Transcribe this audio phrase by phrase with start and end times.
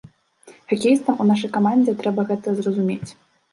[0.73, 3.03] Хакеістам у нашай камандзе трэба гэта зразумець.